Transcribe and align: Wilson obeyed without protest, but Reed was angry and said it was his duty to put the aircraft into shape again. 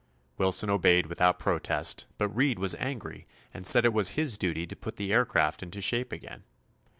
Wilson 0.39 0.71
obeyed 0.71 1.05
without 1.05 1.37
protest, 1.37 2.07
but 2.17 2.35
Reed 2.35 2.57
was 2.57 2.73
angry 2.79 3.27
and 3.53 3.67
said 3.67 3.85
it 3.85 3.93
was 3.93 4.17
his 4.17 4.35
duty 4.35 4.65
to 4.65 4.75
put 4.75 4.95
the 4.95 5.13
aircraft 5.13 5.61
into 5.61 5.79
shape 5.79 6.11
again. 6.11 6.43